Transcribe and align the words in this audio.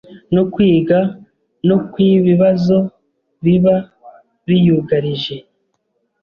no 0.35 0.43
kwiga 0.53 0.99
no 1.67 1.77
ku 1.89 1.95
ibibazo 2.15 2.77
biba 3.43 3.75
biyugarije 4.45 5.35